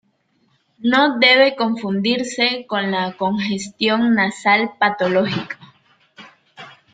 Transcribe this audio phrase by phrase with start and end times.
[0.79, 5.59] No debe confundirse con la congestión nasal patológica.